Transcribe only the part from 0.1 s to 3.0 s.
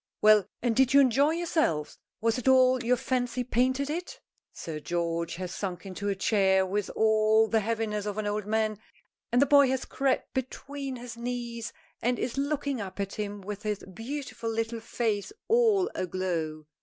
"Well, and did you enjoy yourself? Was it all your